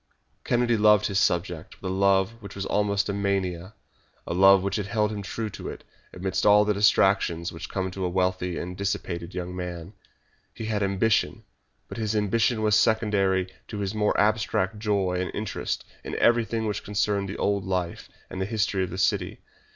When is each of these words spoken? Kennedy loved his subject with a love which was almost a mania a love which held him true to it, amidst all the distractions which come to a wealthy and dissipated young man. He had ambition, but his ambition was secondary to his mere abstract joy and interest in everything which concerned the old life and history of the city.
Kennedy 0.43 0.77
loved 0.77 1.05
his 1.05 1.19
subject 1.19 1.79
with 1.79 1.91
a 1.91 1.93
love 1.93 2.41
which 2.41 2.55
was 2.55 2.65
almost 2.65 3.07
a 3.07 3.13
mania 3.13 3.75
a 4.25 4.33
love 4.33 4.63
which 4.63 4.77
held 4.77 5.11
him 5.11 5.21
true 5.21 5.47
to 5.51 5.69
it, 5.69 5.83
amidst 6.11 6.43
all 6.43 6.65
the 6.65 6.73
distractions 6.73 7.51
which 7.53 7.69
come 7.69 7.91
to 7.91 8.03
a 8.03 8.09
wealthy 8.09 8.57
and 8.57 8.75
dissipated 8.75 9.35
young 9.35 9.55
man. 9.55 9.93
He 10.55 10.65
had 10.65 10.81
ambition, 10.81 11.43
but 11.87 11.99
his 11.99 12.15
ambition 12.15 12.63
was 12.63 12.75
secondary 12.75 13.53
to 13.67 13.77
his 13.77 13.93
mere 13.93 14.13
abstract 14.17 14.79
joy 14.79 15.21
and 15.21 15.29
interest 15.35 15.85
in 16.03 16.15
everything 16.15 16.65
which 16.65 16.83
concerned 16.83 17.29
the 17.29 17.37
old 17.37 17.63
life 17.63 18.09
and 18.27 18.41
history 18.41 18.83
of 18.83 18.89
the 18.89 18.97
city. 18.97 19.37